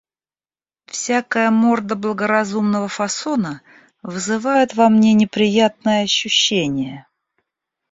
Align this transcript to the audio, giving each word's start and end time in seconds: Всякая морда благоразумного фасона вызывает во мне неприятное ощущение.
Всякая 0.87 1.51
морда 1.51 1.95
благоразумного 1.95 2.87
фасона 2.87 3.61
вызывает 4.01 4.73
во 4.73 4.89
мне 4.89 5.13
неприятное 5.13 6.03
ощущение. 6.05 7.05